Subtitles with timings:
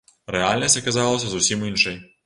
[0.35, 2.05] Рэальнасць аказалася зусім іншай.